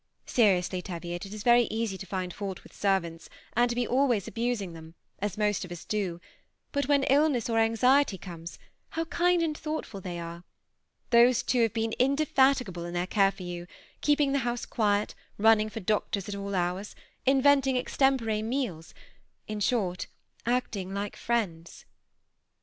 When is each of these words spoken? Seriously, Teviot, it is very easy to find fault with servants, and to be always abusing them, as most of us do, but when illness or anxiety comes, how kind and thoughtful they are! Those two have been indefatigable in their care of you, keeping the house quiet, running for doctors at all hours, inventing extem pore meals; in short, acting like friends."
Seriously, 0.25 0.81
Teviot, 0.81 1.27
it 1.27 1.31
is 1.35 1.43
very 1.43 1.65
easy 1.65 1.95
to 1.95 2.07
find 2.07 2.33
fault 2.33 2.63
with 2.63 2.73
servants, 2.73 3.29
and 3.53 3.69
to 3.69 3.75
be 3.75 3.87
always 3.87 4.27
abusing 4.27 4.73
them, 4.73 4.95
as 5.19 5.37
most 5.37 5.63
of 5.63 5.71
us 5.71 5.85
do, 5.85 6.19
but 6.71 6.87
when 6.87 7.03
illness 7.03 7.51
or 7.51 7.59
anxiety 7.59 8.17
comes, 8.17 8.57
how 8.89 9.05
kind 9.05 9.43
and 9.43 9.55
thoughtful 9.55 10.01
they 10.01 10.17
are! 10.19 10.43
Those 11.11 11.43
two 11.43 11.61
have 11.61 11.73
been 11.73 11.93
indefatigable 11.99 12.83
in 12.83 12.95
their 12.95 13.05
care 13.05 13.27
of 13.27 13.39
you, 13.39 13.67
keeping 14.01 14.31
the 14.31 14.39
house 14.39 14.65
quiet, 14.65 15.13
running 15.37 15.69
for 15.69 15.81
doctors 15.81 16.27
at 16.27 16.33
all 16.33 16.55
hours, 16.55 16.95
inventing 17.27 17.75
extem 17.77 18.17
pore 18.17 18.41
meals; 18.43 18.95
in 19.47 19.59
short, 19.59 20.07
acting 20.47 20.95
like 20.95 21.15
friends." 21.15 21.85